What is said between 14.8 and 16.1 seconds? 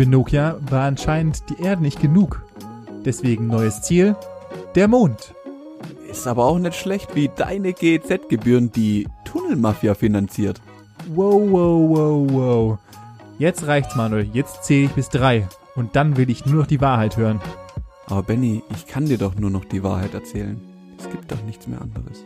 ich bis drei. Und